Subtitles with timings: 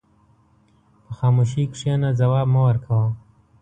[1.05, 3.07] په خاموشۍ کښېنه، ځواب مه ورکوه.